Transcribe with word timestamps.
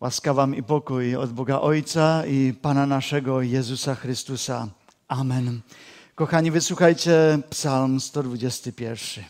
Łaska 0.00 0.34
wam 0.34 0.54
i 0.54 0.62
pokój 0.62 1.16
od 1.16 1.32
Boga 1.32 1.60
Ojca 1.60 2.26
i 2.26 2.54
Pana 2.62 2.86
naszego 2.86 3.42
Jezusa 3.42 3.94
Chrystusa. 3.94 4.68
Amen. 5.08 5.60
Kochani, 6.14 6.50
wysłuchajcie 6.50 7.38
Psalm 7.50 8.00
121. 8.00 9.24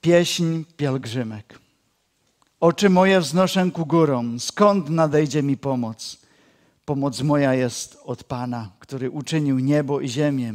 Pieśń 0.00 0.64
pielgrzymek. 0.76 1.58
Oczy 2.60 2.90
moje 2.90 3.20
wznoszę 3.20 3.70
ku 3.70 3.86
górom, 3.86 4.40
skąd 4.40 4.90
nadejdzie 4.90 5.42
mi 5.42 5.56
pomoc? 5.56 6.16
Pomoc 6.84 7.22
moja 7.22 7.54
jest 7.54 7.98
od 8.04 8.24
Pana, 8.24 8.70
który 8.78 9.10
uczynił 9.10 9.58
niebo 9.58 10.00
i 10.00 10.08
ziemię. 10.08 10.54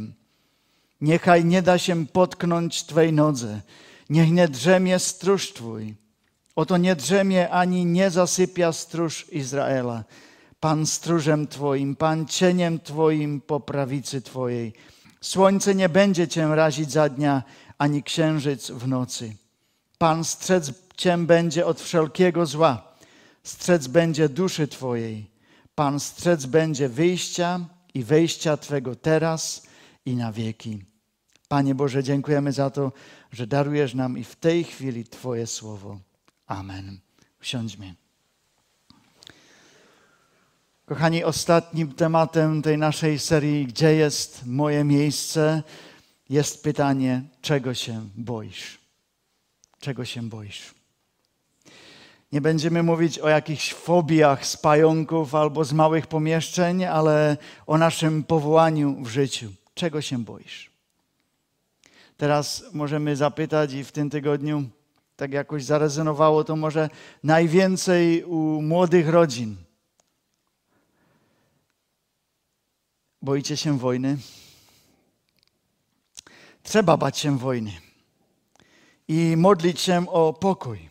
Niechaj 1.00 1.44
nie 1.44 1.62
da 1.62 1.78
się 1.78 2.06
potknąć 2.06 2.84
Twej 2.84 3.12
nodze, 3.12 3.60
niech 4.10 4.30
nie 4.30 4.48
drzemie 4.48 4.98
stróż 4.98 5.52
Twój. 5.52 6.01
Oto 6.56 6.76
nie 6.76 6.96
drzemie 6.96 7.50
ani 7.50 7.84
nie 7.86 8.10
zasypia 8.10 8.72
stróż 8.72 9.26
Izraela. 9.32 10.04
Pan 10.60 10.86
stróżem 10.86 11.46
Twoim, 11.46 11.96
Pan 11.96 12.26
cieniem 12.26 12.80
Twoim 12.80 13.40
po 13.40 13.60
prawicy 13.60 14.22
Twojej. 14.22 14.72
Słońce 15.20 15.74
nie 15.74 15.88
będzie 15.88 16.28
Cię 16.28 16.48
razić 16.54 16.92
za 16.92 17.08
dnia, 17.08 17.42
ani 17.78 18.02
księżyc 18.02 18.70
w 18.70 18.88
nocy. 18.88 19.36
Pan 19.98 20.24
strzec 20.24 20.72
Cię 20.96 21.18
będzie 21.18 21.66
od 21.66 21.80
wszelkiego 21.80 22.46
zła. 22.46 22.94
Strzec 23.42 23.86
będzie 23.86 24.28
duszy 24.28 24.68
Twojej. 24.68 25.30
Pan 25.74 26.00
strzec 26.00 26.46
będzie 26.46 26.88
wyjścia 26.88 27.60
i 27.94 28.04
wejścia 28.04 28.56
Twego 28.56 28.96
teraz 28.96 29.62
i 30.06 30.16
na 30.16 30.32
wieki. 30.32 30.84
Panie 31.48 31.74
Boże, 31.74 32.02
dziękujemy 32.02 32.52
za 32.52 32.70
to, 32.70 32.92
że 33.32 33.46
darujesz 33.46 33.94
nam 33.94 34.18
i 34.18 34.24
w 34.24 34.36
tej 34.36 34.64
chwili 34.64 35.04
Twoje 35.04 35.46
słowo. 35.46 35.98
Amen. 36.46 37.00
Usiądźmy. 37.40 37.94
Kochani, 40.86 41.24
ostatnim 41.24 41.92
tematem 41.92 42.62
tej 42.62 42.78
naszej 42.78 43.18
serii, 43.18 43.66
gdzie 43.66 43.94
jest 43.94 44.46
moje 44.46 44.84
miejsce, 44.84 45.62
jest 46.28 46.62
pytanie, 46.62 47.22
czego 47.40 47.74
się 47.74 48.08
boisz? 48.16 48.78
Czego 49.80 50.04
się 50.04 50.22
boisz? 50.22 50.74
Nie 52.32 52.40
będziemy 52.40 52.82
mówić 52.82 53.18
o 53.18 53.28
jakichś 53.28 53.74
fobiach 53.74 54.46
z 54.46 54.56
pająków 54.56 55.34
albo 55.34 55.64
z 55.64 55.72
małych 55.72 56.06
pomieszczeń, 56.06 56.84
ale 56.84 57.36
o 57.66 57.78
naszym 57.78 58.24
powołaniu 58.24 59.02
w 59.02 59.08
życiu. 59.08 59.52
Czego 59.74 60.00
się 60.00 60.18
boisz? 60.18 60.70
Teraz 62.16 62.64
możemy 62.72 63.16
zapytać 63.16 63.72
i 63.72 63.84
w 63.84 63.92
tym 63.92 64.10
tygodniu 64.10 64.64
tak 65.22 65.32
jakoś 65.32 65.64
zarezonowało 65.64 66.44
to 66.44 66.56
może 66.56 66.90
najwięcej 67.22 68.24
u 68.24 68.62
młodych 68.62 69.08
rodzin. 69.08 69.56
Boicie 73.22 73.56
się 73.56 73.78
wojny? 73.78 74.18
Trzeba 76.62 76.96
bać 76.96 77.18
się 77.18 77.38
wojny 77.38 77.72
i 79.08 79.36
modlić 79.36 79.80
się 79.80 80.06
o 80.08 80.32
pokój, 80.32 80.90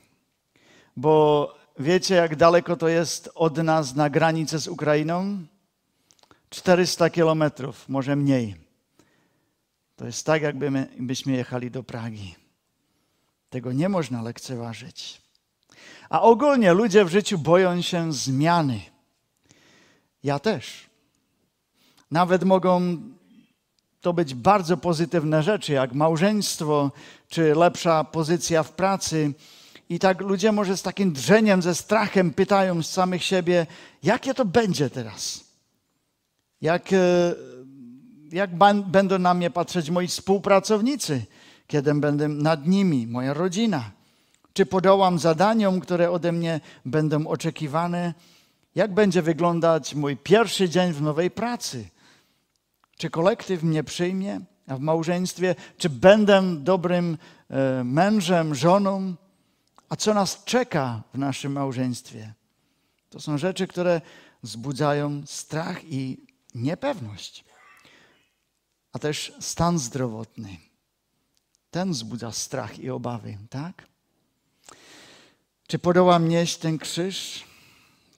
bo 0.98 1.56
wiecie, 1.80 2.16
jak 2.16 2.36
daleko 2.36 2.76
to 2.76 2.88
jest 2.88 3.30
od 3.36 3.58
nas 3.58 3.96
na 3.96 4.10
granicę 4.10 4.60
z 4.60 4.68
Ukrainą? 4.68 5.38
400 6.50 7.10
kilometrów, 7.10 7.90
może 7.90 8.16
mniej. 8.16 8.56
To 9.96 10.06
jest 10.06 10.26
tak, 10.26 10.42
jakbyśmy 10.42 11.34
jechali 11.34 11.72
do 11.72 11.84
Pragi. 11.84 12.41
Tego 13.52 13.72
nie 13.72 13.90
można 13.90 14.22
lekceważyć. 14.22 15.22
A 16.10 16.22
ogólnie 16.22 16.74
ludzie 16.74 17.06
w 17.06 17.10
życiu 17.10 17.38
boją 17.38 17.82
się 17.82 18.14
zmiany. 18.14 18.82
Ja 20.24 20.40
też. 20.40 20.90
Nawet 22.12 22.44
mogą 22.44 22.98
to 24.02 24.14
być 24.14 24.36
bardzo 24.36 24.78
pozytywne 24.78 25.44
rzeczy, 25.44 25.74
jak 25.74 25.94
małżeństwo, 25.94 26.92
czy 27.30 27.56
lepsza 27.56 28.04
pozycja 28.04 28.64
w 28.64 28.72
pracy. 28.72 29.34
I 29.90 30.00
tak 30.00 30.22
ludzie 30.22 30.52
może 30.52 30.78
z 30.78 30.82
takim 30.82 31.14
drzeniem, 31.14 31.62
ze 31.62 31.76
strachem 31.76 32.34
pytają 32.34 32.84
z 32.84 32.90
samych 32.90 33.24
siebie, 33.24 33.68
jakie 34.04 34.34
to 34.34 34.46
będzie 34.46 34.90
teraz? 34.90 35.44
Jak, 36.62 36.94
e, 36.94 37.36
jak 38.32 38.50
będą 38.88 39.20
na 39.20 39.34
mnie 39.34 39.50
patrzeć 39.50 39.90
moi 39.90 40.08
współpracownicy? 40.08 41.26
Kiedy 41.72 41.96
będę 41.96 42.28
nad 42.28 42.68
nimi, 42.68 43.08
moja 43.08 43.34
rodzina. 43.34 43.92
Czy 44.54 44.66
podołam 44.66 45.20
zadaniom, 45.20 45.80
które 45.80 46.12
ode 46.12 46.32
mnie 46.32 46.60
będą 46.86 47.28
oczekiwane? 47.28 48.14
Jak 48.76 48.94
będzie 48.94 49.22
wyglądać 49.22 49.96
mój 49.96 50.18
pierwszy 50.18 50.70
dzień 50.70 50.94
w 50.94 51.02
nowej 51.02 51.32
pracy? 51.32 51.90
Czy 52.98 53.10
kolektyw 53.10 53.64
mnie 53.64 53.84
przyjmie 53.84 54.42
w 54.68 54.80
małżeństwie? 54.80 55.56
Czy 55.78 55.90
będę 55.90 56.56
dobrym 56.58 57.18
e, 57.50 57.84
mężem, 57.84 58.56
żoną? 58.56 59.16
A 59.90 59.96
co 59.96 60.14
nas 60.14 60.44
czeka 60.44 61.04
w 61.14 61.18
naszym 61.18 61.52
małżeństwie? 61.52 62.34
To 63.10 63.20
są 63.20 63.38
rzeczy, 63.38 63.68
które 63.68 64.02
wzbudzają 64.44 65.22
strach 65.26 65.84
i 65.84 66.26
niepewność, 66.56 67.46
a 68.94 69.00
też 69.00 69.34
stan 69.40 69.80
zdrowotny 69.80 70.71
ten 71.72 71.92
wzbudza 71.92 72.32
strach 72.32 72.80
i 72.80 72.90
obawy, 72.90 73.38
tak? 73.50 73.88
Czy 75.68 75.80
podołam 75.80 76.28
nieść 76.28 76.58
ten 76.58 76.78
krzyż, 76.78 77.44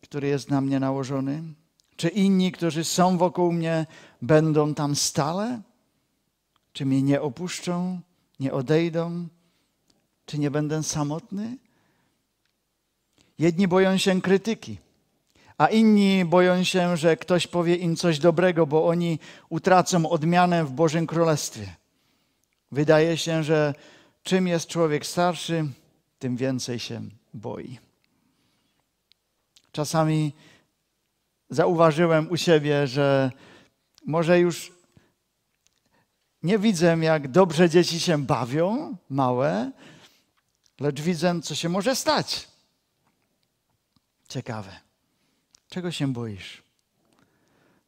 który 0.01 0.27
jest 0.27 0.49
na 0.49 0.61
mnie 0.61 0.79
nałożony? 0.79 1.43
Czy 1.95 2.07
inni, 2.07 2.51
którzy 2.51 2.83
są 2.83 3.17
wokół 3.17 3.51
mnie, 3.51 3.85
będą 4.21 4.73
tam 4.73 4.95
stale? 4.95 5.61
Czy 6.73 6.85
mnie 6.85 7.01
nie 7.01 7.21
opuszczą, 7.21 7.99
nie 8.39 8.53
odejdą? 8.53 9.27
Czy 10.25 10.39
nie 10.39 10.51
będę 10.51 10.83
samotny? 10.83 11.57
Jedni 13.39 13.67
boją 13.67 13.97
się 13.97 14.21
krytyki, 14.21 14.77
a 15.57 15.67
inni 15.67 16.25
boją 16.25 16.63
się, 16.63 16.97
że 16.97 17.17
ktoś 17.17 17.47
powie 17.47 17.75
im 17.75 17.95
coś 17.95 18.19
dobrego, 18.19 18.67
bo 18.67 18.87
oni 18.87 19.19
utracą 19.49 20.09
odmianę 20.09 20.65
w 20.65 20.71
Bożym 20.71 21.07
Królestwie. 21.07 21.82
Wydaje 22.73 23.17
się, 23.17 23.44
że 23.44 23.73
czym 24.23 24.47
jest 24.47 24.67
człowiek 24.67 25.06
starszy, 25.06 25.66
tym 26.19 26.38
więcej 26.38 26.79
się 26.79 27.01
boi. 27.34 27.79
Czasami 29.72 30.34
zauważyłem 31.50 32.31
u 32.31 32.38
siebie, 32.38 32.88
że 32.88 33.31
może 34.06 34.39
już 34.39 34.72
nie 36.44 36.59
widzę, 36.59 36.97
jak 37.01 37.28
dobrze 37.28 37.69
dzieci 37.69 38.00
się 38.00 38.25
bawią, 38.25 38.97
małe, 39.09 39.72
lecz 40.79 41.01
widzę, 41.01 41.41
co 41.41 41.56
się 41.56 41.69
może 41.69 41.95
stać. 41.95 42.47
Ciekawe. 44.29 44.79
Czego 45.69 45.91
się 45.91 46.13
boisz? 46.13 46.63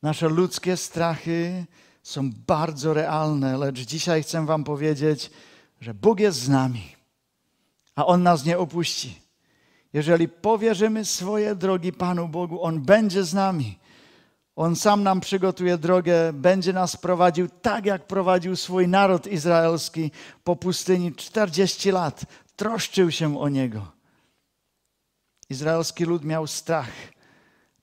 Nasze 0.01 0.29
ludzkie 0.29 0.77
strachy 0.77 1.65
są 2.05 2.31
bardzo 2.47 2.93
realne, 2.93 3.57
lecz 3.57 3.79
dzisiaj 3.79 4.23
chcę 4.23 4.45
Wam 4.45 4.63
powiedzieć, 4.63 5.31
że 5.81 5.93
Bóg 5.93 6.19
jest 6.19 6.39
z 6.39 6.49
nami, 6.49 6.95
a 7.95 8.05
On 8.05 8.23
nas 8.23 8.45
nie 8.45 8.57
opuści. 8.57 9.21
Jeżeli 9.93 10.27
powierzymy 10.27 11.05
swoje 11.05 11.55
drogi 11.55 11.93
Panu 11.93 12.27
Bogu, 12.27 12.63
On 12.63 12.81
będzie 12.81 13.23
z 13.23 13.33
nami. 13.33 13.79
On 14.55 14.75
sam 14.75 15.03
nam 15.03 15.21
przygotuje 15.21 15.77
drogę, 15.77 16.33
będzie 16.33 16.73
nas 16.73 16.97
prowadził 16.97 17.47
tak, 17.61 17.85
jak 17.85 18.07
prowadził 18.07 18.55
swój 18.55 18.87
naród 18.87 19.27
izraelski 19.27 20.11
po 20.43 20.55
pustyni 20.55 21.15
40 21.15 21.91
lat. 21.91 22.25
Troszczył 22.55 23.11
się 23.11 23.39
o 23.39 23.49
niego. 23.49 23.91
Izraelski 25.49 26.05
lud 26.05 26.23
miał 26.25 26.47
strach, 26.47 26.91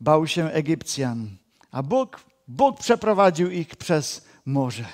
bał 0.01 0.27
się 0.27 0.51
Egipcjan, 0.51 1.37
a 1.71 1.83
Bóg 1.83 2.32
Bóg 2.53 2.79
przeprowadził 2.79 3.51
ich 3.51 3.77
przez 3.77 4.25
morze. 4.47 4.87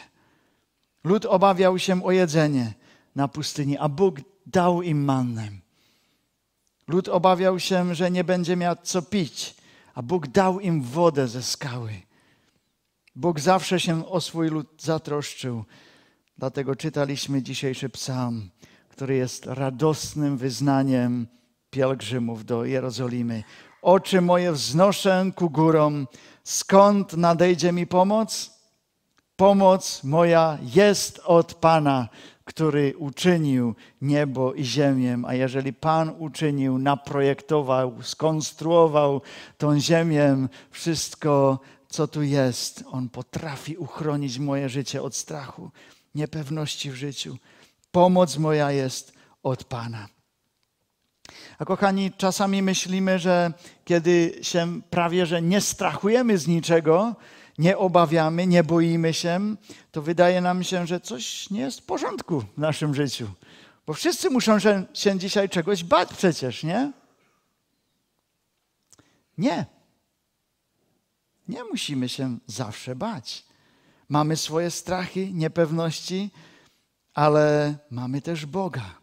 Lud 1.04 1.24
obawiał 1.24 1.78
się 1.78 2.04
o 2.04 2.10
jedzenie 2.12 2.74
na 3.14 3.28
pustyni, 3.28 3.78
a 3.78 3.88
Bóg 3.88 4.20
dał 4.46 4.82
im 4.82 5.04
mannę. 5.04 5.48
Lud 6.88 7.08
obawiał 7.08 7.60
się, 7.60 7.94
że 7.94 8.10
nie 8.10 8.24
będzie 8.24 8.56
miał 8.56 8.76
co 8.82 9.02
pić, 9.02 9.54
a 9.94 10.02
Bóg 10.02 10.26
dał 10.26 10.60
im 10.60 10.82
wodę 10.82 11.28
ze 11.28 11.42
skały. 11.42 11.92
Bóg 13.16 13.40
zawsze 13.40 13.80
się 13.80 14.06
o 14.08 14.20
swój 14.20 14.48
lud 14.48 14.82
zatroszczył. 14.82 15.64
Dlatego 16.38 16.76
czytaliśmy 16.76 17.42
dzisiejszy 17.42 17.88
psalm, 17.88 18.50
który 18.88 19.16
jest 19.16 19.46
radosnym 19.46 20.36
wyznaniem 20.36 21.26
pielgrzymów 21.70 22.44
do 22.44 22.64
Jerozolimy. 22.64 23.44
Oczy 23.88 24.20
moje 24.20 24.52
wznoszę 24.52 25.30
ku 25.34 25.50
górom, 25.50 26.06
Skąd 26.44 27.12
nadejdzie 27.12 27.72
mi 27.72 27.86
pomoc? 27.86 28.50
Pomoc 29.36 30.04
moja 30.04 30.58
jest 30.62 31.20
od 31.24 31.54
Pana, 31.54 32.08
który 32.44 32.94
uczynił 32.98 33.74
niebo 34.02 34.54
i 34.54 34.64
ziemię, 34.64 35.18
a 35.26 35.34
jeżeli 35.34 35.72
Pan 35.72 36.14
uczynił, 36.18 36.78
naprojektował, 36.78 38.02
skonstruował 38.02 39.20
tą 39.58 39.80
ziemię, 39.80 40.48
wszystko, 40.70 41.58
co 41.88 42.08
tu 42.08 42.22
jest, 42.22 42.84
On 42.90 43.08
potrafi 43.08 43.76
uchronić 43.76 44.38
moje 44.38 44.68
życie 44.68 45.02
od 45.02 45.16
strachu, 45.16 45.70
niepewności 46.14 46.90
w 46.90 46.94
życiu. 46.94 47.36
Pomoc 47.92 48.38
moja 48.38 48.72
jest 48.72 49.12
od 49.42 49.64
Pana. 49.64 50.17
A 51.58 51.64
kochani, 51.64 52.12
czasami 52.12 52.62
myślimy, 52.62 53.18
że 53.18 53.52
kiedy 53.84 54.38
się 54.42 54.80
prawie 54.90 55.26
że 55.26 55.42
nie 55.42 55.60
strachujemy 55.60 56.38
z 56.38 56.46
niczego, 56.46 57.16
nie 57.58 57.78
obawiamy, 57.78 58.46
nie 58.46 58.64
boimy 58.64 59.14
się, 59.14 59.56
to 59.92 60.02
wydaje 60.02 60.40
nam 60.40 60.64
się, 60.64 60.86
że 60.86 61.00
coś 61.00 61.50
nie 61.50 61.60
jest 61.60 61.80
w 61.80 61.84
porządku 61.84 62.40
w 62.40 62.58
naszym 62.58 62.94
życiu. 62.94 63.28
Bo 63.86 63.94
wszyscy 63.94 64.30
muszą 64.30 64.58
się, 64.58 64.84
się 64.94 65.18
dzisiaj 65.18 65.48
czegoś 65.48 65.84
bać 65.84 66.08
przecież, 66.14 66.62
nie? 66.62 66.92
Nie. 69.38 69.66
Nie 71.48 71.64
musimy 71.64 72.08
się 72.08 72.38
zawsze 72.46 72.96
bać. 72.96 73.44
Mamy 74.08 74.36
swoje 74.36 74.70
strachy, 74.70 75.32
niepewności, 75.32 76.30
ale 77.14 77.74
mamy 77.90 78.22
też 78.22 78.46
Boga. 78.46 78.94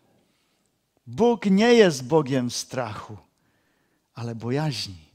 Bóg 1.08 1.46
nie 1.46 1.74
jest 1.74 2.08
Bogiem 2.08 2.52
strachu, 2.52 3.18
ale 4.14 4.36
bojaźni. 4.36 5.06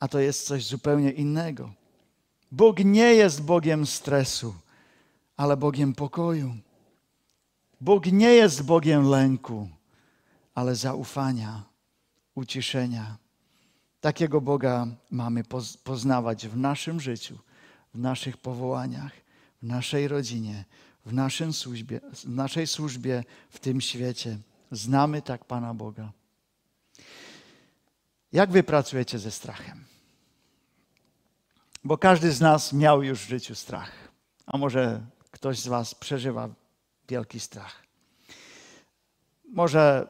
A 0.00 0.08
to 0.08 0.18
jest 0.18 0.46
coś 0.46 0.64
zupełnie 0.64 1.10
innego. 1.10 1.72
Bóg 2.52 2.78
nie 2.84 3.14
jest 3.14 3.42
Bogiem 3.42 3.86
stresu, 3.86 4.54
ale 5.36 5.56
Bogiem 5.56 5.94
pokoju. 5.94 6.56
Bóg 7.80 8.06
nie 8.06 8.30
jest 8.30 8.62
Bogiem 8.62 9.08
lęku, 9.08 9.68
ale 10.54 10.76
zaufania, 10.76 11.62
uciszenia. 12.34 13.16
Takiego 14.00 14.40
Boga 14.40 14.86
mamy 15.10 15.42
poznawać 15.84 16.48
w 16.48 16.56
naszym 16.56 17.00
życiu, 17.00 17.38
w 17.94 17.98
naszych 17.98 18.36
powołaniach, 18.36 19.12
w 19.62 19.66
naszej 19.66 20.08
rodzinie, 20.08 20.64
w, 21.06 21.12
naszym 21.12 21.52
służbie, 21.52 22.00
w 22.12 22.28
naszej 22.28 22.66
służbie 22.66 23.24
w 23.50 23.58
tym 23.58 23.80
świecie. 23.80 24.38
Znamy 24.72 25.22
tak 25.22 25.44
Pana 25.44 25.74
Boga. 25.74 26.12
Jak 28.32 28.50
wy 28.50 28.62
pracujecie 28.62 29.18
ze 29.18 29.30
strachem? 29.30 29.84
Bo 31.84 31.98
każdy 31.98 32.32
z 32.32 32.40
nas 32.40 32.72
miał 32.72 33.02
już 33.02 33.20
w 33.20 33.28
życiu 33.28 33.54
strach. 33.54 33.92
A 34.46 34.58
może 34.58 35.00
ktoś 35.30 35.58
z 35.58 35.68
Was 35.68 35.94
przeżywa 35.94 36.48
wielki 37.08 37.40
strach. 37.40 37.82
Może, 39.48 40.08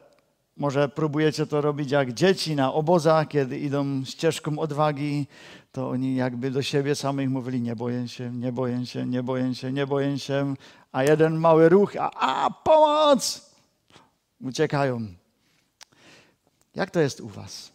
może 0.56 0.88
próbujecie 0.88 1.46
to 1.46 1.60
robić 1.60 1.90
jak 1.90 2.12
dzieci 2.12 2.56
na 2.56 2.72
obozach, 2.72 3.28
kiedy 3.28 3.58
idą 3.58 4.04
ścieżką 4.04 4.58
odwagi, 4.58 5.26
to 5.72 5.90
oni 5.90 6.16
jakby 6.16 6.50
do 6.50 6.62
siebie 6.62 6.94
samych 6.94 7.30
mówili: 7.30 7.60
Nie 7.60 7.76
boję 7.76 8.08
się, 8.08 8.30
nie 8.30 8.52
boję 8.52 8.86
się, 8.86 9.06
nie 9.06 9.22
boję 9.22 9.54
się, 9.54 9.72
nie 9.72 9.86
boję 9.86 10.18
się. 10.18 10.54
A 10.92 11.04
jeden 11.04 11.36
mały 11.36 11.68
ruch, 11.68 11.96
a, 11.96 12.10
a 12.10 12.50
pomoc! 12.50 13.51
Uciekają. 14.42 15.14
Jak 16.74 16.90
to 16.90 17.00
jest 17.00 17.20
u 17.20 17.28
Was? 17.28 17.72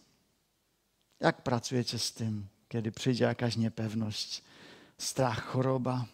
Jak 1.20 1.42
pracujecie 1.42 1.98
z 1.98 2.12
tym? 2.12 2.48
kiedy 2.68 2.92
przyjdzie 2.92 3.24
jakaś 3.24 3.56
niepewność, 3.56 4.42
strach, 4.98 5.44
choroba. 5.44 6.04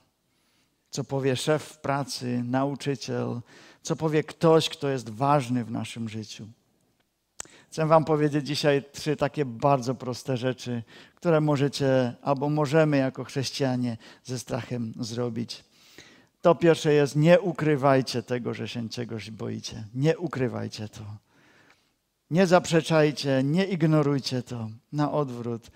Co 0.90 1.04
powie 1.04 1.36
szef 1.36 1.64
w 1.64 1.78
pracy, 1.78 2.42
nauczyciel, 2.44 3.40
co 3.82 3.96
powie 3.96 4.24
ktoś, 4.24 4.68
kto 4.68 4.88
jest 4.88 5.10
ważny 5.10 5.64
w 5.64 5.70
naszym 5.70 6.08
życiu. 6.08 6.46
Chcę 7.70 7.86
Wam 7.86 8.04
powiedzieć 8.04 8.46
dzisiaj 8.46 8.84
trzy 8.92 9.16
takie 9.16 9.44
bardzo 9.44 9.94
proste 9.94 10.36
rzeczy, 10.36 10.82
które 11.14 11.40
możecie 11.40 12.14
albo 12.22 12.48
możemy 12.48 12.96
jako 12.96 13.24
chrześcijanie 13.24 13.96
ze 14.24 14.38
strachem 14.38 14.92
zrobić. 15.00 15.64
To 16.44 16.54
pierwsze 16.54 16.92
jest: 16.92 17.16
nie 17.16 17.40
ukrywajcie 17.40 18.22
tego, 18.22 18.54
że 18.54 18.68
się 18.68 18.88
czegoś 18.88 19.30
boicie. 19.30 19.84
Nie 19.94 20.18
ukrywajcie 20.18 20.88
to. 20.88 21.00
Nie 22.30 22.46
zaprzeczajcie, 22.46 23.42
nie 23.44 23.64
ignorujcie 23.64 24.42
to. 24.42 24.68
Na 24.92 25.12
odwrót. 25.12 25.70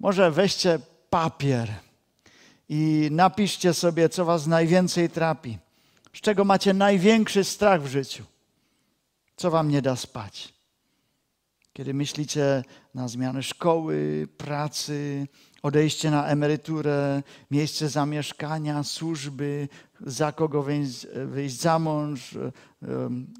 Może 0.00 0.30
weźcie 0.30 0.78
papier 1.10 1.68
i 2.68 3.08
napiszcie 3.10 3.74
sobie, 3.74 4.08
co 4.08 4.24
was 4.24 4.46
najwięcej 4.46 5.10
trapi, 5.10 5.58
z 6.14 6.20
czego 6.20 6.44
macie 6.44 6.74
największy 6.74 7.44
strach 7.44 7.82
w 7.82 7.86
życiu, 7.86 8.24
co 9.36 9.50
wam 9.50 9.68
nie 9.68 9.82
da 9.82 9.96
spać. 9.96 10.54
Kiedy 11.78 11.94
myślicie 11.94 12.64
na 12.94 13.08
zmianę 13.08 13.42
szkoły, 13.42 14.28
pracy, 14.36 15.26
odejście 15.62 16.10
na 16.10 16.26
emeryturę, 16.26 17.22
miejsce 17.50 17.88
zamieszkania, 17.88 18.82
służby, 18.82 19.68
za 20.00 20.32
kogo 20.32 20.62
wyjść, 20.62 21.06
wyjść 21.26 21.60
za 21.60 21.78
mąż, 21.78 22.38
um, 22.82 23.34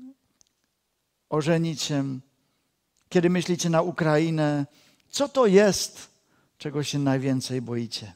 ożenić 1.28 1.82
się. 1.82 2.20
Kiedy 3.08 3.30
myślicie 3.30 3.70
na 3.70 3.82
Ukrainę, 3.82 4.66
co 5.10 5.28
to 5.28 5.46
jest 5.46 6.10
czego 6.58 6.82
się 6.82 6.98
najwięcej 6.98 7.62
boicie? 7.62 8.12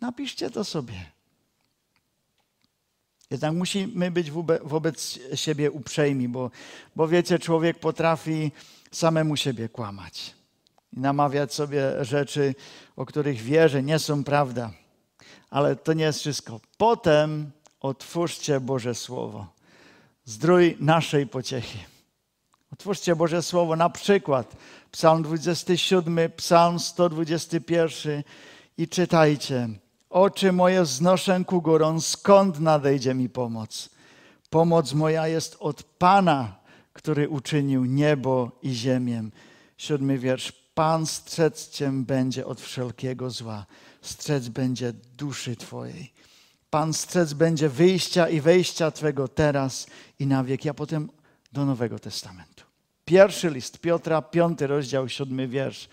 Napiszcie 0.00 0.50
to 0.50 0.64
sobie. 0.64 1.17
Jednak 3.30 3.54
musimy 3.54 4.10
być 4.10 4.30
wobec 4.62 5.18
siebie 5.34 5.70
uprzejmi, 5.70 6.28
bo, 6.28 6.50
bo 6.96 7.08
wiecie, 7.08 7.38
człowiek 7.38 7.78
potrafi 7.78 8.52
samemu 8.92 9.36
siebie 9.36 9.68
kłamać 9.68 10.34
i 10.92 11.00
namawiać 11.00 11.54
sobie 11.54 12.04
rzeczy, 12.04 12.54
o 12.96 13.06
których 13.06 13.40
wie, 13.40 13.68
że 13.68 13.82
nie 13.82 13.98
są 13.98 14.24
prawda. 14.24 14.70
Ale 15.50 15.76
to 15.76 15.92
nie 15.92 16.04
jest 16.04 16.20
wszystko. 16.20 16.60
Potem 16.78 17.50
otwórzcie 17.80 18.60
Boże 18.60 18.94
Słowo. 18.94 19.46
Zdrój 20.24 20.76
naszej 20.80 21.26
pociechy. 21.26 21.78
Otwórzcie 22.72 23.16
Boże 23.16 23.42
Słowo, 23.42 23.76
na 23.76 23.90
przykład 23.90 24.56
Psalm 24.90 25.22
27, 25.22 26.18
Psalm 26.36 26.78
121 26.78 28.22
i 28.78 28.88
czytajcie. 28.88 29.68
Oczy 30.10 30.52
moje 30.52 30.84
znoszę 30.84 31.44
ku 31.46 31.62
górom, 31.62 32.00
skąd 32.00 32.60
nadejdzie 32.60 33.14
mi 33.14 33.28
pomoc? 33.28 33.90
Pomoc 34.50 34.92
moja 34.92 35.28
jest 35.28 35.56
od 35.60 35.82
Pana, 35.82 36.56
który 36.92 37.28
uczynił 37.28 37.84
niebo 37.84 38.50
i 38.62 38.74
ziemię. 38.74 39.24
Siódmy 39.76 40.18
wiersz. 40.18 40.52
Pan 40.74 41.06
strzec 41.06 41.70
cię 41.70 41.92
będzie 41.92 42.46
od 42.46 42.60
wszelkiego 42.60 43.30
zła. 43.30 43.66
Strzec 44.02 44.48
będzie 44.48 44.92
duszy 44.92 45.56
Twojej. 45.56 46.12
Pan 46.70 46.94
strzec 46.94 47.32
będzie 47.32 47.68
wyjścia 47.68 48.28
i 48.28 48.40
wejścia 48.40 48.90
Twego 48.90 49.28
teraz 49.28 49.86
i 50.18 50.26
na 50.26 50.44
wieki, 50.44 50.68
a 50.68 50.74
potem 50.74 51.10
do 51.52 51.64
Nowego 51.64 51.98
Testamentu. 51.98 52.64
Pierwszy 53.04 53.50
list 53.50 53.78
Piotra, 53.78 54.22
piąty 54.22 54.66
rozdział, 54.66 55.08
siódmy 55.08 55.48
wiersz. 55.48 55.88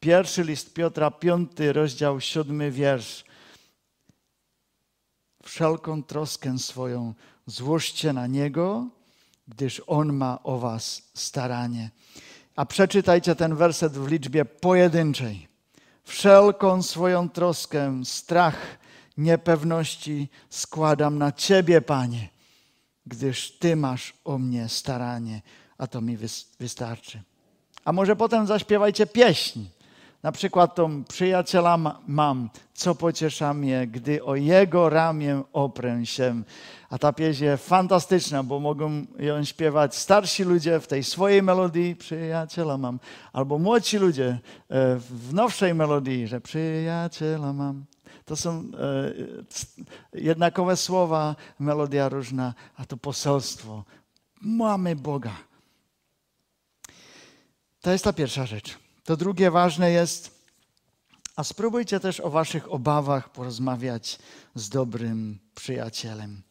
Pierwszy 0.00 0.44
list 0.44 0.74
Piotra, 0.74 1.10
piąty 1.10 1.72
rozdział, 1.72 2.20
siódmy 2.20 2.70
wiersz. 2.70 3.24
Wszelką 5.42 6.02
troskę 6.02 6.58
swoją 6.58 7.14
złóżcie 7.46 8.12
na 8.12 8.26
Niego, 8.26 8.86
gdyż 9.48 9.82
On 9.86 10.12
ma 10.12 10.42
o 10.42 10.58
was 10.58 11.02
staranie. 11.14 11.90
A 12.56 12.66
przeczytajcie 12.66 13.34
ten 13.34 13.54
werset 13.56 13.92
w 13.92 14.08
liczbie 14.08 14.44
pojedynczej. 14.44 15.48
Wszelką 16.04 16.82
swoją 16.82 17.28
troskę, 17.28 18.00
strach, 18.04 18.56
niepewności 19.16 20.28
składam 20.50 21.18
na 21.18 21.32
Ciebie, 21.32 21.80
Panie, 21.80 22.28
gdyż 23.06 23.58
Ty 23.58 23.76
masz 23.76 24.14
o 24.24 24.38
mnie 24.38 24.68
staranie 24.68 25.42
a 25.80 25.86
to 25.86 26.00
mi 26.00 26.16
wystarczy. 26.58 27.22
A 27.84 27.92
może 27.92 28.16
potem 28.16 28.46
zaśpiewajcie 28.46 29.06
pieśń. 29.06 29.60
Na 30.22 30.32
przykład 30.32 30.74
tą 30.74 31.04
przyjaciela 31.04 32.00
mam, 32.06 32.50
co 32.74 32.94
pociesza 32.94 33.54
mnie, 33.54 33.86
gdy 33.86 34.24
o 34.24 34.36
jego 34.36 34.88
ramię 34.88 35.42
oprę 35.52 36.06
się. 36.06 36.42
A 36.90 36.98
ta 36.98 37.12
pieśń 37.12 37.44
jest 37.44 37.68
fantastyczna, 37.68 38.42
bo 38.42 38.60
mogą 38.60 39.06
ją 39.18 39.44
śpiewać 39.44 39.96
starsi 39.96 40.44
ludzie 40.44 40.80
w 40.80 40.86
tej 40.86 41.04
swojej 41.04 41.42
melodii, 41.42 41.96
przyjaciela 41.96 42.78
mam, 42.78 43.00
albo 43.32 43.58
młodsi 43.58 43.98
ludzie 43.98 44.28
e, 44.28 44.38
w 44.96 45.34
nowszej 45.34 45.74
melodii, 45.74 46.26
że 46.26 46.40
przyjaciela 46.40 47.52
mam. 47.52 47.84
To 48.24 48.36
są 48.36 48.50
e, 48.50 50.20
jednakowe 50.20 50.76
słowa, 50.76 51.36
melodia 51.58 52.08
różna, 52.08 52.54
a 52.76 52.84
to 52.84 52.96
poselstwo. 52.96 53.84
Mamy 54.40 54.96
Boga 54.96 55.32
to 57.80 57.90
jest 57.90 58.04
ta 58.04 58.12
pierwsza 58.12 58.46
rzecz. 58.46 58.78
To 59.04 59.16
drugie 59.16 59.50
ważne 59.50 59.90
jest, 59.90 60.44
a 61.36 61.44
spróbujcie 61.44 62.00
też 62.00 62.20
o 62.20 62.30
waszych 62.30 62.72
obawach 62.72 63.32
porozmawiać 63.32 64.18
z 64.54 64.68
dobrym 64.68 65.38
przyjacielem. 65.54 66.42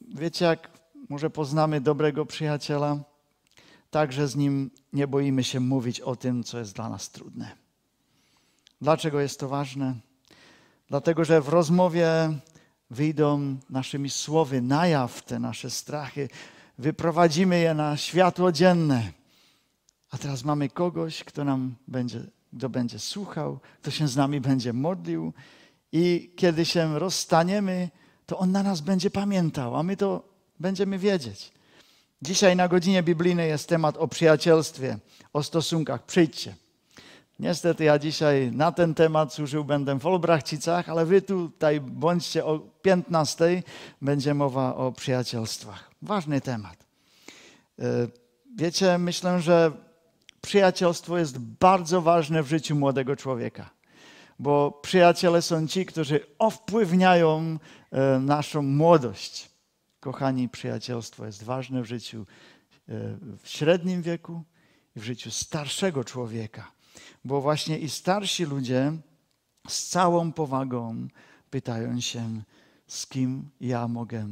Wiecie, 0.00 0.44
jak 0.44 0.70
może 1.08 1.30
poznamy 1.30 1.80
dobrego 1.80 2.26
przyjaciela, 2.26 2.98
także 3.90 4.28
z 4.28 4.36
nim 4.36 4.70
nie 4.92 5.06
boimy 5.06 5.44
się 5.44 5.60
mówić 5.60 6.00
o 6.00 6.16
tym, 6.16 6.44
co 6.44 6.58
jest 6.58 6.72
dla 6.72 6.88
nas 6.88 7.10
trudne. 7.10 7.56
Dlaczego 8.80 9.20
jest 9.20 9.40
to 9.40 9.48
ważne? 9.48 9.94
Dlatego, 10.88 11.24
że 11.24 11.40
w 11.40 11.48
rozmowie 11.48 12.08
wyjdą 12.90 13.56
naszymi 13.70 14.10
słowy 14.10 14.62
na 14.62 14.86
jaw 14.86 15.22
te 15.22 15.38
nasze 15.38 15.70
strachy, 15.70 16.28
wyprowadzimy 16.78 17.60
je 17.60 17.74
na 17.74 17.96
światło 17.96 18.52
dzienne. 18.52 19.19
A 20.10 20.18
teraz 20.18 20.44
mamy 20.44 20.68
kogoś, 20.68 21.24
kto 21.24 21.44
nam 21.44 21.74
będzie, 21.88 22.20
kto 22.58 22.68
będzie 22.68 22.98
słuchał, 22.98 23.58
kto 23.82 23.90
się 23.90 24.08
z 24.08 24.16
nami 24.16 24.40
będzie 24.40 24.72
modlił 24.72 25.32
i 25.92 26.32
kiedy 26.36 26.64
się 26.64 26.98
rozstaniemy, 26.98 27.90
to 28.26 28.38
on 28.38 28.52
na 28.52 28.62
nas 28.62 28.80
będzie 28.80 29.10
pamiętał, 29.10 29.76
a 29.76 29.82
my 29.82 29.96
to 29.96 30.22
będziemy 30.60 30.98
wiedzieć. 30.98 31.52
Dzisiaj 32.22 32.56
na 32.56 32.68
godzinie 32.68 33.02
biblijnej 33.02 33.48
jest 33.48 33.68
temat 33.68 33.96
o 33.96 34.08
przyjacielstwie, 34.08 34.98
o 35.32 35.42
stosunkach. 35.42 36.06
Przyjdźcie. 36.06 36.54
Niestety 37.38 37.84
ja 37.84 37.98
dzisiaj 37.98 38.52
na 38.52 38.72
ten 38.72 38.94
temat 38.94 39.34
służył 39.34 39.64
będę 39.64 39.98
w 39.98 40.06
Olbrachcicach, 40.06 40.88
ale 40.88 41.06
wy 41.06 41.22
tutaj 41.22 41.80
bądźcie 41.80 42.44
o 42.44 42.58
15. 42.58 43.62
Będzie 44.02 44.34
mowa 44.34 44.74
o 44.74 44.92
przyjacielstwach. 44.92 45.90
Ważny 46.02 46.40
temat. 46.40 46.76
E, 47.78 47.84
wiecie, 48.56 48.98
myślę, 48.98 49.40
że 49.40 49.72
przyjacielstwo 50.40 51.18
jest 51.18 51.38
bardzo 51.38 52.02
ważne 52.02 52.42
w 52.42 52.48
życiu 52.48 52.76
młodego 52.76 53.16
człowieka, 53.16 53.70
bo 54.38 54.70
przyjaciele 54.82 55.42
są 55.42 55.66
ci, 55.66 55.86
którzy 55.86 56.20
wpływniają 56.52 57.58
e, 57.90 58.18
naszą 58.18 58.62
młodość. 58.62 59.50
Kochani, 60.00 60.48
przyjacielstwo 60.48 61.26
jest 61.26 61.42
ważne 61.42 61.82
w 61.82 61.86
życiu 61.86 62.26
e, 62.88 62.92
w 63.42 63.48
średnim 63.48 64.02
wieku 64.02 64.42
i 64.96 65.00
w 65.00 65.04
życiu 65.04 65.30
starszego 65.30 66.04
człowieka 66.04 66.72
bo 67.24 67.40
właśnie 67.40 67.78
i 67.78 67.88
starsi 67.88 68.44
ludzie 68.44 68.92
z 69.68 69.88
całą 69.88 70.32
powagą 70.32 71.08
pytają 71.50 72.00
się, 72.00 72.42
z 72.86 73.06
kim 73.06 73.50
ja 73.60 73.88
mogę 73.88 74.28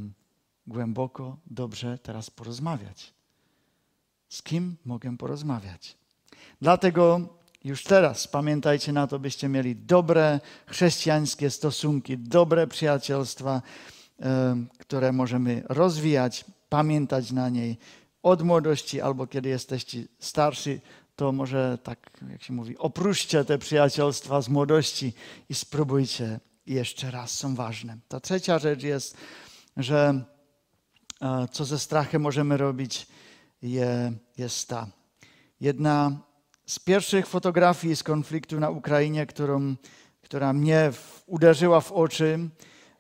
głęboko, 0.67 1.37
dobrze 1.47 1.99
teraz 1.99 2.31
porozmawiać. 2.31 3.15
Z 4.29 4.43
kim 4.43 4.77
mogę 4.85 5.17
porozmawiać? 5.17 5.98
Dlatego 6.61 7.21
już 7.65 7.85
teraz 7.85 8.29
pamiętajcie 8.29 8.93
na 8.93 9.07
to, 9.07 9.19
byście 9.19 9.49
mieli 9.49 9.77
dobre 9.77 10.41
chrześcijańskie 10.67 11.51
stosunki, 11.51 12.19
dobre 12.19 12.67
przyjacielstwa, 12.67 13.63
które 14.79 15.13
możemy 15.13 15.63
rozwijać, 15.69 16.45
pamiętać 16.69 17.33
na 17.33 17.49
niej 17.49 17.79
od 18.23 18.43
młodości 18.43 19.01
albo 19.01 19.27
kiedy 19.27 19.49
jesteście 19.49 20.05
starsi, 20.19 20.81
to 21.17 21.33
może 21.33 21.79
tak, 21.83 22.11
jak 22.31 22.43
się 22.43 22.53
mówi, 22.53 22.79
opróżcie 22.79 23.45
te 23.45 23.59
przyjacielstwa 23.59 24.41
z 24.41 24.49
młodości 24.49 25.13
i 25.49 25.55
spróbujcie 25.55 26.41
jeszcze 26.67 27.11
raz, 27.11 27.31
są 27.31 27.55
ważne. 27.55 27.99
Ta 28.09 28.21
trzecia 28.21 28.59
rzecz 28.59 28.83
jest, 28.83 29.17
że 29.77 30.25
e, 31.23 31.49
co 31.53 31.65
ze 31.65 31.79
strachem 31.79 32.23
możemy 32.23 32.57
robić, 32.57 33.07
jest 34.37 34.69
ta. 34.69 34.87
Jedna 35.61 36.28
z 36.69 36.79
pierwszych 36.79 37.27
fotografii 37.27 37.97
z 37.97 38.03
konfliktu 38.03 38.61
na 38.61 38.71
Ukrainie, 38.71 39.27
którą, 39.27 39.77
która 40.23 40.53
mnie 40.53 40.93
uderzyła 41.27 41.81
w 41.81 41.93
oczy, 41.93 42.49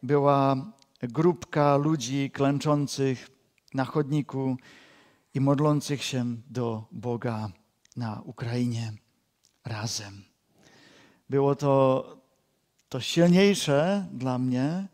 była 0.02 0.56
grupka 1.02 1.76
ludzi 1.76 2.30
klęczących 2.30 3.30
na 3.74 3.84
chodniku 3.84 4.56
i 5.34 5.40
modlących 5.40 6.04
się 6.04 6.36
do 6.50 6.84
Boga 6.92 7.48
na 7.96 8.22
Ukrainie 8.24 8.92
razem. 9.64 10.24
Było 11.30 11.54
to, 11.54 12.04
to 12.88 13.00
silniejsze 13.00 14.06
dla 14.12 14.38
mnie 14.38 14.88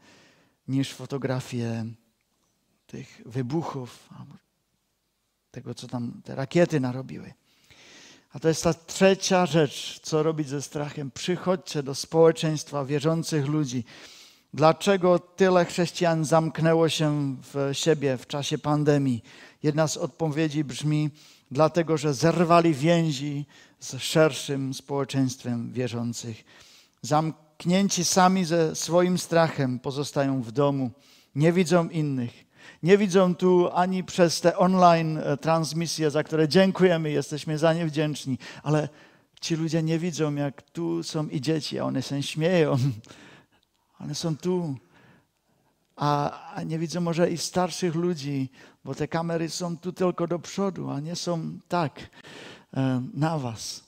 niż 0.68 0.94
fotografie 0.94 1.84
tych 2.86 3.22
wybuchów, 3.26 4.08
tego, 5.50 5.74
co 5.74 5.88
tam 5.88 6.22
te 6.24 6.34
rakiety 6.34 6.80
narobiły. 6.80 7.34
A 8.34 8.38
to 8.38 8.48
jest 8.48 8.64
ta 8.64 8.74
trzecia 8.74 9.46
rzecz, 9.46 10.00
co 10.02 10.22
robić 10.22 10.48
ze 10.48 10.62
strachem. 10.62 11.10
Przychodźcie 11.10 11.82
do 11.82 11.94
społeczeństwa 11.94 12.84
wierzących 12.84 13.46
ludzi. 13.46 13.84
Dlaczego 14.54 15.18
tyle 15.18 15.64
chrześcijan 15.64 16.24
zamknęło 16.24 16.88
się 16.88 17.36
w 17.52 17.70
siebie 17.72 18.16
w 18.16 18.26
czasie 18.26 18.58
pandemii? 18.58 19.24
Jedna 19.62 19.88
z 19.88 19.96
odpowiedzi 19.96 20.64
brzmi: 20.64 21.10
dlatego 21.50 21.96
że 21.96 22.14
zerwali 22.14 22.74
więzi 22.74 23.46
z 23.80 24.02
szerszym 24.02 24.74
społeczeństwem 24.74 25.72
wierzących. 25.72 26.44
Zamknięci 27.02 28.04
sami 28.04 28.44
ze 28.44 28.76
swoim 28.76 29.18
strachem 29.18 29.78
pozostają 29.78 30.42
w 30.42 30.52
domu, 30.52 30.90
nie 31.34 31.52
widzą 31.52 31.88
innych. 31.88 32.44
Nie 32.83 32.99
widzą 32.99 33.35
tu 33.35 33.71
ani 33.73 34.04
przez 34.04 34.40
te 34.40 34.59
online 34.59 35.18
e, 35.18 35.37
transmisje, 35.37 36.11
za 36.11 36.23
które 36.23 36.49
dziękujemy, 36.49 37.11
jesteśmy 37.11 37.59
za 37.59 37.75
nie 37.75 37.87
wdzięczni, 37.87 38.38
ale 38.62 38.88
ci 39.40 39.56
ludzie 39.56 39.83
nie 39.83 39.99
widzą, 39.99 40.35
jak 40.35 40.62
tu 40.62 41.02
są 41.02 41.28
i 41.28 41.40
dzieci, 41.40 41.78
a 41.78 41.85
one 41.85 42.02
się 42.02 42.23
śmieją. 42.23 42.76
One 43.99 44.14
są 44.14 44.37
tu, 44.37 44.76
a, 45.97 46.40
a 46.54 46.62
nie 46.62 46.78
widzą 46.78 47.00
może 47.00 47.30
i 47.30 47.38
starszych 47.38 47.94
ludzi, 47.94 48.50
bo 48.85 48.94
te 48.94 49.09
kamery 49.09 49.50
są 49.50 49.76
tu 49.76 49.92
tylko 49.92 50.26
do 50.26 50.38
przodu, 50.38 50.90
a 50.90 51.00
nie 51.00 51.16
są 51.16 51.59
tak 51.68 52.11
e, 52.76 53.02
na 53.14 53.38
was. 53.38 53.85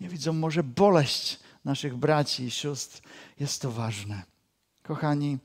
Nie 0.00 0.08
widzą 0.08 0.32
może 0.32 0.62
boleść 0.62 1.40
naszych 1.64 1.96
braci 1.96 2.44
i 2.44 2.50
sióstr. 2.50 3.00
Jest 3.40 3.62
to 3.62 3.70
ważne. 3.70 4.22
Kochani, 4.82 5.38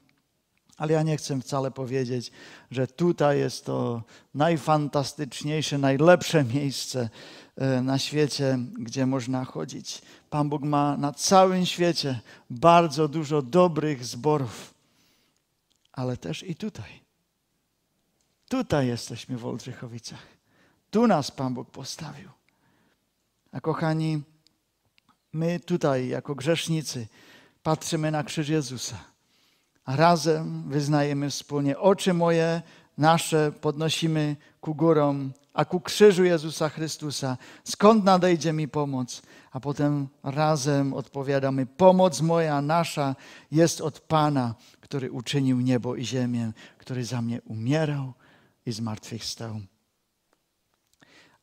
ale 0.79 0.93
ja 0.93 1.03
nie 1.03 1.17
chcę 1.17 1.41
wcale 1.41 1.71
powiedzieć, 1.71 2.31
że 2.71 2.88
tutaj 2.88 3.39
jest 3.39 3.65
to 3.65 4.03
najfantastyczniejsze, 4.33 5.77
najlepsze 5.77 6.43
miejsce 6.43 7.09
e, 7.55 7.81
na 7.81 8.00
świecie, 8.00 8.57
gdzie 8.79 9.05
można 9.05 9.45
chodzić. 9.45 10.01
Pan 10.29 10.50
Bóg 10.50 10.62
ma 10.62 10.98
na 10.98 11.13
całym 11.13 11.65
świecie 11.65 12.19
bardzo 12.50 13.07
dużo 13.07 13.41
dobrych 13.41 14.05
zborów 14.05 14.79
ale 16.00 16.17
też 16.17 16.43
i 16.43 16.55
tutaj. 16.55 17.00
Tutaj 18.50 18.88
jesteśmy 18.88 19.38
w 19.38 19.45
Oldrzechowicach. 19.45 20.27
Tu 20.89 21.07
nas 21.07 21.31
Pan 21.31 21.53
Bóg 21.53 21.71
postawił. 21.71 22.29
A 23.51 23.62
kochani, 23.62 24.21
my 25.33 25.59
tutaj 25.59 26.07
jako 26.07 26.36
grzesznicy 26.36 27.07
patrzymy 27.63 28.12
na 28.12 28.24
krzyż 28.24 28.50
Jezusa, 28.50 28.98
razem 29.96 30.63
wyznajemy 30.69 31.29
wspólnie 31.29 31.79
oczy 31.79 32.13
moje, 32.13 32.62
nasze 32.98 33.51
podnosimy 33.62 34.36
ku 34.62 34.75
górom, 34.75 35.34
a 35.53 35.65
ku 35.65 35.79
krzyżu 35.79 36.24
Jezusa 36.24 36.69
Chrystusa. 36.69 37.38
Skąd 37.63 38.03
nadejdzie 38.03 38.53
mi 38.53 38.67
pomoc? 38.67 39.22
A 39.51 39.60
potem 39.60 40.08
razem 40.24 40.93
odpowiadamy: 40.93 41.65
Pomoc 41.65 42.22
moja, 42.22 42.62
nasza 42.62 43.15
jest 43.51 43.81
od 43.81 44.00
Pana, 44.00 44.55
który 44.81 45.12
uczynił 45.12 45.62
niebo 45.62 45.96
i 45.96 46.05
ziemię, 46.05 46.51
który 46.77 47.05
za 47.05 47.22
mnie 47.22 47.41
umierał 47.41 48.13
i 48.65 48.72
zmartwychwstał. 48.72 49.60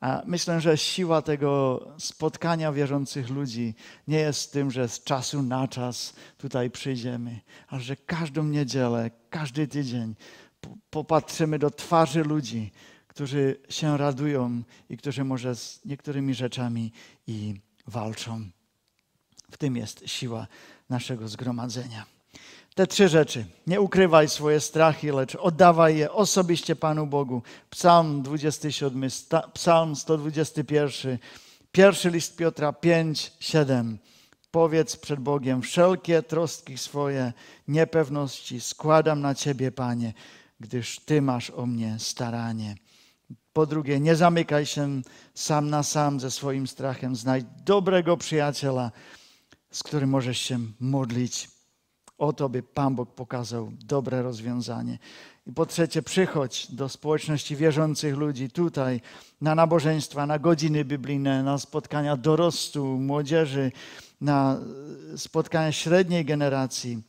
A 0.00 0.22
myślę, 0.26 0.60
że 0.60 0.78
siła 0.78 1.22
tego 1.22 1.80
spotkania 1.98 2.72
wierzących 2.72 3.30
ludzi 3.30 3.74
nie 4.08 4.18
jest 4.18 4.48
w 4.48 4.50
tym, 4.50 4.70
że 4.70 4.88
z 4.88 5.04
czasu 5.04 5.42
na 5.42 5.68
czas 5.68 6.14
tutaj 6.38 6.70
przyjdziemy, 6.70 7.40
ale 7.68 7.80
że 7.80 7.96
każdą 7.96 8.44
niedzielę, 8.44 9.10
każdy 9.30 9.68
tydzień 9.68 10.14
popatrzymy 10.90 11.58
do 11.58 11.70
twarzy 11.70 12.24
ludzi, 12.24 12.72
którzy 13.06 13.60
się 13.68 13.96
radują 13.96 14.62
i 14.88 14.96
którzy 14.96 15.24
może 15.24 15.54
z 15.54 15.84
niektórymi 15.84 16.34
rzeczami 16.34 16.92
i 17.26 17.54
walczą. 17.86 18.50
W 19.50 19.56
tym 19.56 19.76
jest 19.76 20.08
siła 20.08 20.46
naszego 20.88 21.28
zgromadzenia. 21.28 22.15
Te 22.76 22.86
trzy 22.86 23.08
rzeczy. 23.08 23.46
Nie 23.66 23.80
ukrywaj 23.80 24.28
swoje 24.28 24.60
strachy, 24.60 25.12
lecz 25.12 25.34
oddawaj 25.34 25.96
je 25.96 26.12
osobiście 26.12 26.76
Panu 26.76 27.06
Bogu. 27.06 27.42
Psalm 27.70 28.22
27, 28.22 29.10
Psalm 29.52 29.96
121, 29.96 31.18
pierwszy 31.72 32.10
list 32.10 32.36
Piotra 32.36 32.72
5, 32.72 33.32
7. 33.40 33.98
Powiedz 34.50 34.96
przed 34.96 35.20
Bogiem 35.20 35.62
wszelkie 35.62 36.22
trostki 36.22 36.78
swoje, 36.78 37.32
niepewności 37.68 38.60
składam 38.60 39.20
na 39.20 39.34
Ciebie, 39.34 39.72
Panie, 39.72 40.14
gdyż 40.60 41.00
Ty 41.00 41.22
masz 41.22 41.50
o 41.50 41.66
mnie 41.66 41.96
staranie. 41.98 42.76
Po 43.52 43.66
drugie, 43.66 44.00
nie 44.00 44.16
zamykaj 44.16 44.66
się 44.66 45.02
sam 45.34 45.70
na 45.70 45.82
sam 45.82 46.20
ze 46.20 46.30
swoim 46.30 46.66
strachem. 46.66 47.16
Znajdź 47.16 47.46
dobrego 47.64 48.16
przyjaciela, 48.16 48.90
z 49.70 49.82
którym 49.82 50.10
możesz 50.10 50.38
się 50.38 50.58
modlić 50.80 51.55
o 52.18 52.32
to, 52.32 52.48
by 52.48 52.62
Pan 52.62 52.94
Bóg 52.94 53.14
pokazał 53.14 53.72
dobre 53.84 54.22
rozwiązanie. 54.22 54.98
I 55.46 55.52
po 55.52 55.66
trzecie, 55.66 56.02
przychodź 56.02 56.72
do 56.72 56.88
społeczności 56.88 57.56
wierzących 57.56 58.16
ludzi 58.16 58.50
tutaj, 58.50 59.00
na 59.40 59.54
nabożeństwa, 59.54 60.26
na 60.26 60.38
godziny 60.38 60.84
biblijne, 60.84 61.42
na 61.42 61.58
spotkania 61.58 62.16
dorostu, 62.16 62.84
młodzieży, 62.84 63.72
na 64.20 64.58
spotkania 65.16 65.72
średniej 65.72 66.24
generacji. 66.24 67.02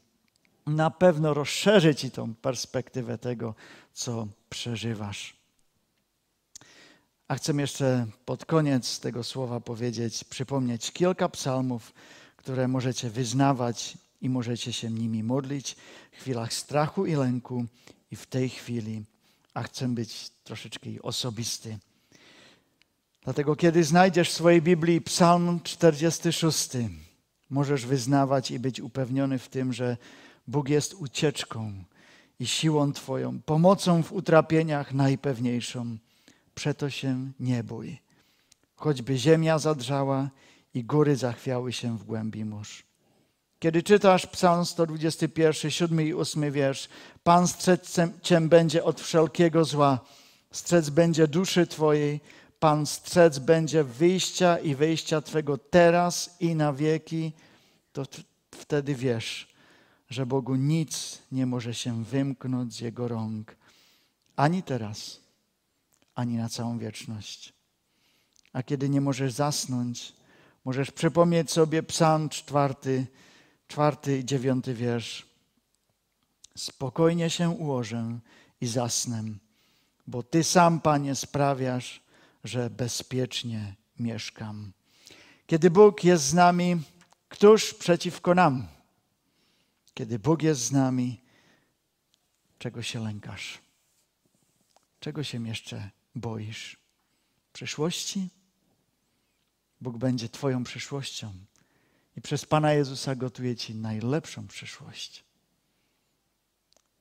Na 0.68 0.92
pewno 0.92 1.34
rozszerzy 1.34 1.96
ci 1.96 2.12
tą 2.12 2.36
perspektywę 2.36 3.18
tego, 3.18 3.56
co 3.94 4.28
przeżywasz. 4.50 5.38
A 7.28 7.36
chcę 7.36 7.54
jeszcze 7.54 8.08
pod 8.26 8.46
koniec 8.46 9.00
tego 9.00 9.24
słowa 9.24 9.60
powiedzieć, 9.60 10.24
przypomnieć 10.24 10.92
kilka 10.92 11.30
psalmów, 11.30 11.94
które 12.38 12.68
możecie 12.68 13.10
wyznawać 13.10 13.98
i 14.21 14.29
możecie 14.29 14.74
się 14.74 14.91
nimi 14.91 15.24
modlić 15.24 15.75
w 16.12 16.17
chwilach 16.17 16.53
strachu 16.53 17.05
i 17.05 17.15
lęku 17.15 17.65
i 18.12 18.15
w 18.15 18.25
tej 18.25 18.50
chwili, 18.50 19.03
a 19.53 19.63
chcę 19.63 19.88
być 19.88 20.29
troszeczkę 20.43 20.89
osobisty. 21.01 21.77
Dlatego, 23.24 23.55
kiedy 23.55 23.83
znajdziesz 23.83 24.29
w 24.29 24.33
swojej 24.33 24.62
Biblii 24.62 25.01
Psalm 25.01 25.59
46, 25.63 26.69
możesz 27.50 27.86
wyznawać 27.86 28.51
i 28.51 28.59
być 28.59 28.79
upewniony 28.79 29.39
w 29.39 29.50
tym, 29.50 29.74
że 29.74 29.97
Bóg 30.47 30.69
jest 30.69 30.93
ucieczką 30.93 31.83
i 32.39 32.47
siłą 32.47 32.93
Twoją, 32.93 33.41
pomocą 33.41 34.03
w 34.03 34.13
utrapieniach 34.13 34.93
najpewniejszą. 34.93 35.97
Przeto 36.55 36.89
się 36.89 37.31
nie 37.39 37.63
bój. 37.63 37.97
Choćby 38.75 39.17
ziemia 39.17 39.59
zadrżała 39.59 40.29
i 40.74 40.83
góry 40.83 41.15
zachwiały 41.15 41.74
się 41.74 41.97
w 41.97 42.03
głębi 42.03 42.45
mórz. 42.45 42.87
Kiedy 43.60 43.84
czytasz 43.84 44.26
Psalm 44.26 44.66
121, 44.66 45.72
7 45.72 46.02
i 46.02 46.14
8 46.14 46.52
wiersz, 46.52 46.90
Pan 47.24 47.48
strzec 47.48 47.96
cię 48.22 48.42
będzie 48.42 48.84
od 48.84 49.02
wszelkiego 49.02 49.66
zła, 49.66 50.00
strzec 50.52 50.90
będzie 50.90 51.28
duszy 51.28 51.68
Twojej, 51.68 52.22
Pan 52.60 52.86
strzec 52.86 53.40
będzie 53.40 53.84
wyjścia 53.84 54.58
i 54.58 54.76
wejścia 54.76 55.22
Twego 55.22 55.58
teraz 55.58 56.36
i 56.40 56.56
na 56.56 56.74
wieki, 56.74 57.32
to 57.94 58.04
wtedy 58.52 58.96
wiesz, 58.96 59.48
że 60.10 60.26
Bogu 60.26 60.56
nic 60.56 61.20
nie 61.32 61.46
może 61.46 61.74
się 61.74 62.04
wymknąć 62.04 62.74
z 62.74 62.80
Jego 62.80 63.08
rąk, 63.08 63.56
ani 64.36 64.64
teraz, 64.64 65.20
ani 66.16 66.36
na 66.36 66.50
całą 66.50 66.78
wieczność. 66.78 67.54
A 68.54 68.64
kiedy 68.64 68.90
nie 68.90 69.02
możesz 69.02 69.34
zasnąć, 69.34 70.14
możesz 70.66 70.92
przypomnieć 70.92 71.52
sobie 71.52 71.84
Psalm 71.84 72.30
czwarty, 72.30 73.08
czwarty 73.67 74.17
i 74.17 74.25
dziewiąty 74.25 74.74
wiersz. 74.74 75.25
Spokojnie 76.57 77.29
się 77.29 77.50
ułożę 77.50 78.19
i 78.62 78.67
zasnę, 78.67 79.24
bo 80.07 80.24
Ty 80.24 80.43
sam, 80.43 80.81
Panie, 80.81 81.15
sprawiasz, 81.15 82.01
że 82.43 82.69
bezpiecznie 82.69 83.75
mieszkam. 84.00 84.71
Kiedy 85.47 85.69
Bóg 85.69 86.03
jest 86.03 86.24
z 86.24 86.33
nami, 86.33 86.81
któż 87.29 87.74
przeciwko 87.74 88.36
nam? 88.36 88.67
Kiedy 89.93 90.19
Bóg 90.19 90.43
jest 90.43 90.62
z 90.62 90.71
nami, 90.71 91.21
czego 92.59 92.81
się 92.81 93.00
lękasz? 93.00 93.59
Czego 95.00 95.24
się 95.24 95.47
jeszcze 95.47 95.89
boisz? 96.15 96.77
Przyszłości? 97.53 98.29
Bóg 99.81 99.97
będzie 99.97 100.29
Twoją 100.29 100.63
przyszłością 100.63 101.33
i 102.17 102.21
przez 102.21 102.45
Pana 102.45 102.74
Jezusa 102.74 103.15
gotuje 103.15 103.55
Ci 103.55 103.75
najlepszą 103.75 104.47
przyszłość. 104.47 105.24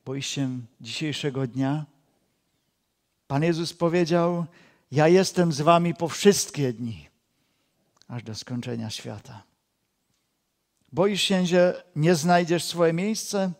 Boisz 0.04 0.26
się 0.26 0.61
dzisiejszego 0.80 1.46
dnia? 1.46 1.87
Pan 3.26 3.42
Jezus 3.42 3.73
powiedział: 3.73 4.46
Ja 4.90 5.08
jestem 5.08 5.52
z 5.52 5.61
Wami 5.61 5.94
po 5.94 6.08
wszystkie 6.08 6.73
dni, 6.73 7.08
aż 8.08 8.23
do 8.23 8.35
skończenia 8.35 8.90
świata. 8.90 9.42
Boisz 10.92 11.23
się, 11.23 11.46
że 11.46 11.85
nie 11.96 12.14
znajdziesz 12.14 12.64
swoje 12.64 12.92
miejsce? 12.92 13.52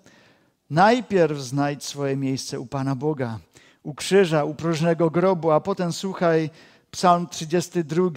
Najpierw 0.71 1.39
znajdź 1.39 1.85
swoje 1.85 2.17
miejsce 2.17 2.61
u 2.61 2.67
Pana 2.67 2.95
Boga, 2.95 3.39
u 3.83 3.95
krzyża, 3.95 4.45
u 4.45 4.55
próżnego 4.55 5.11
grobu, 5.11 5.51
a 5.51 5.61
potem 5.61 5.93
słuchaj 5.93 6.51
Psalm 6.91 7.27
32, 7.27 8.11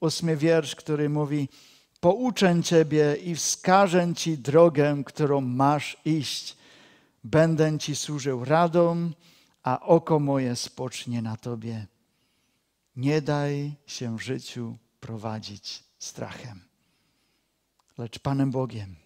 ósmy 0.00 0.36
wiersz, 0.36 0.76
który 0.76 1.08
mówi: 1.08 1.48
Pouczę 2.04 2.62
Ciebie 2.62 3.16
i 3.16 3.34
wskażę 3.34 4.14
Ci 4.14 4.38
drogę, 4.38 5.02
którą 5.06 5.40
masz 5.40 5.96
iść. 6.04 6.56
Będę 7.24 7.78
Ci 7.78 7.96
służył 7.96 8.44
radą, 8.44 9.10
a 9.62 9.80
oko 9.80 10.20
moje 10.20 10.56
spocznie 10.56 11.22
na 11.22 11.36
Tobie. 11.36 11.86
Nie 12.96 13.22
daj 13.22 13.72
się 13.86 14.16
w 14.16 14.22
życiu 14.22 14.76
prowadzić 15.00 15.84
strachem 15.98 16.60
lecz 17.98 18.18
Panem 18.18 18.50
Bogiem. 18.50 18.96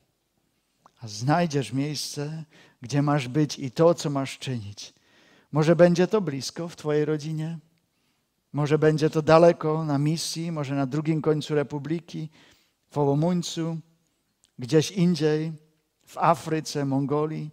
A 1.00 1.08
znajdziesz 1.08 1.72
miejsce, 1.72 2.44
gdzie 2.82 3.02
masz 3.02 3.28
być 3.28 3.58
i 3.58 3.70
to, 3.70 3.94
co 3.94 4.10
masz 4.10 4.38
czynić. 4.38 4.94
Może 5.52 5.76
będzie 5.76 6.06
to 6.06 6.20
blisko 6.20 6.68
w 6.68 6.76
Twojej 6.76 7.04
rodzinie, 7.04 7.58
może 8.52 8.78
będzie 8.78 9.10
to 9.10 9.22
daleko 9.22 9.84
na 9.84 9.98
misji, 9.98 10.52
może 10.52 10.74
na 10.74 10.86
drugim 10.86 11.22
końcu 11.22 11.54
Republiki, 11.54 12.28
w 12.90 12.98
Ołomuńcu, 12.98 13.78
gdzieś 14.58 14.90
indziej, 14.90 15.52
w 16.06 16.18
Afryce, 16.18 16.84
Mongolii. 16.84 17.50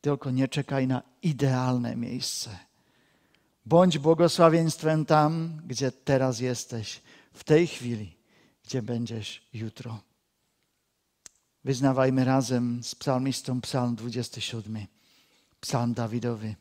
Tylko 0.00 0.30
nie 0.30 0.48
czekaj 0.48 0.86
na 0.86 1.02
idealne 1.22 1.96
miejsce. 1.96 2.58
Bądź 3.66 3.98
błogosławieństwem 3.98 5.04
tam, 5.04 5.60
gdzie 5.66 5.92
teraz 5.92 6.40
jesteś, 6.40 7.02
w 7.32 7.44
tej 7.44 7.66
chwili 7.66 8.18
gdzie 8.68 8.82
będziesz 8.82 9.42
jutro. 9.52 10.00
Wyznawajmy 11.64 12.24
razem 12.24 12.82
z 12.82 12.94
psalmistą 12.94 13.60
psalm 13.60 13.96
27, 13.96 14.86
psalm 15.60 15.94
Dawidowy. 15.94 16.54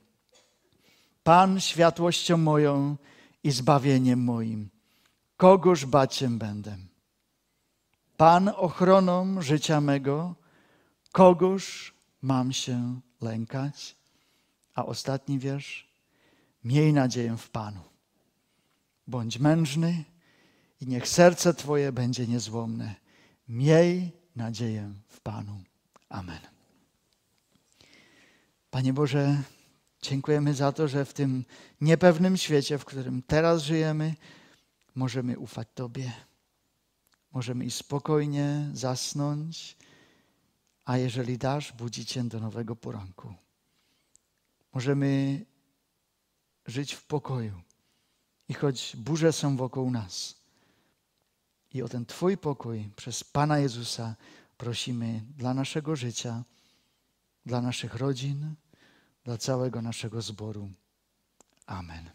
Pan 1.24 1.60
światłością 1.60 2.38
moją 2.38 2.98
i 3.44 3.52
zbawieniem 3.52 4.24
moim, 4.24 4.70
kogoż 5.38 5.86
bać 5.86 6.16
się 6.16 6.38
będę? 6.38 6.78
Pan 8.18 8.50
ochroną 8.56 9.42
życia 9.42 9.82
mego, 9.82 10.36
kogoż 11.12 11.94
mam 12.22 12.54
się 12.54 13.00
lękać? 13.22 13.96
A 14.76 14.86
ostatni 14.86 15.40
wiersz. 15.40 15.88
Miej 16.64 16.94
nadzieję 16.94 17.38
w 17.38 17.50
Panu. 17.50 17.82
Bądź 19.08 19.40
mężny, 19.40 20.04
i 20.82 20.88
niech 20.88 21.08
serce 21.08 21.54
Twoje 21.54 21.92
będzie 21.92 22.28
niezłomne. 22.28 22.96
Miej 23.50 24.12
nadzieję 24.36 24.94
w 25.08 25.22
Panu. 25.22 25.64
Amen. 26.10 26.40
Panie 28.72 28.94
Boże, 28.94 29.38
dziękujemy 30.02 30.54
za 30.54 30.72
to, 30.72 30.88
że 30.88 31.06
w 31.06 31.14
tym 31.14 31.46
niepewnym 31.82 32.38
świecie, 32.38 32.78
w 32.78 32.86
którym 32.86 33.22
teraz 33.22 33.64
żyjemy, 33.64 34.16
możemy 34.96 35.40
ufać 35.40 35.68
Tobie. 35.76 36.27
Możemy 37.38 37.66
i 37.66 37.72
spokojnie 37.72 38.70
zasnąć, 38.74 39.78
a 40.86 40.98
jeżeli 40.98 41.38
dasz, 41.38 41.74
budzić 41.74 42.12
się 42.12 42.30
do 42.30 42.40
nowego 42.40 42.76
poranku. 42.76 43.34
Możemy 44.74 45.46
żyć 46.66 46.94
w 46.94 47.06
pokoju. 47.06 47.62
I 48.50 48.54
choć 48.54 48.96
burze 48.96 49.34
są 49.34 49.58
wokół 49.58 49.92
nas, 49.92 50.36
i 51.74 51.82
o 51.82 51.90
ten 51.90 52.06
Twój 52.06 52.38
pokój 52.38 52.90
przez 52.96 53.24
Pana 53.24 53.60
Jezusa 53.60 54.16
prosimy 54.58 55.22
dla 55.36 55.54
naszego 55.54 55.96
życia, 55.96 56.44
dla 57.46 57.62
naszych 57.62 57.96
rodzin, 57.96 58.56
dla 59.24 59.38
całego 59.38 59.82
naszego 59.82 60.22
zboru. 60.22 60.70
Amen. 61.66 62.10